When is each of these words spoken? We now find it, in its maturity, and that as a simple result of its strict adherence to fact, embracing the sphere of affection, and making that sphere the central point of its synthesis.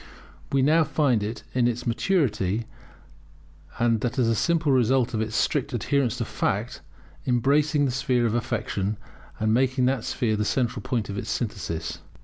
We 0.51 0.63
now 0.63 0.83
find 0.83 1.21
it, 1.21 1.43
in 1.53 1.67
its 1.67 1.85
maturity, 1.85 2.65
and 3.77 4.01
that 4.01 4.17
as 4.17 4.27
a 4.27 4.33
simple 4.33 4.71
result 4.71 5.13
of 5.13 5.21
its 5.21 5.35
strict 5.35 5.73
adherence 5.73 6.17
to 6.17 6.25
fact, 6.25 6.81
embracing 7.27 7.85
the 7.85 7.91
sphere 7.91 8.25
of 8.25 8.33
affection, 8.33 8.97
and 9.39 9.53
making 9.53 9.85
that 9.85 10.03
sphere 10.03 10.35
the 10.35 10.43
central 10.43 10.81
point 10.81 11.09
of 11.11 11.19
its 11.19 11.29
synthesis. 11.29 11.99